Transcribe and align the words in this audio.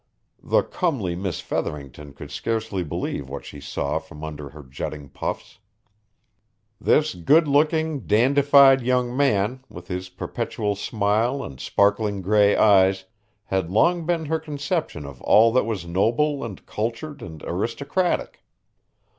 The 0.41 0.63
comely 0.63 1.15
Miss 1.15 1.41
Featherington 1.41 2.13
could 2.13 2.31
scarcely 2.31 2.83
believe 2.83 3.29
what 3.29 3.45
she 3.45 3.61
saw 3.61 3.99
from 3.99 4.23
under 4.23 4.49
her 4.49 4.63
jutting 4.63 5.09
puffs. 5.09 5.59
This 6.79 7.13
good 7.13 7.47
looking, 7.47 7.99
dandified 8.07 8.81
young 8.81 9.15
man, 9.15 9.63
with 9.69 9.89
his 9.89 10.09
perpetual 10.09 10.75
smile 10.75 11.43
and 11.43 11.59
sparkling 11.59 12.23
gray 12.23 12.55
eyes 12.55 13.05
had 13.45 13.69
long 13.69 14.07
been 14.07 14.25
her 14.25 14.39
conception 14.39 15.05
of 15.05 15.21
all 15.21 15.51
that 15.53 15.65
was 15.67 15.85
noble 15.85 16.43
and 16.43 16.65
cultured 16.65 17.21
and 17.21 17.43
aristocratic. 17.43 18.43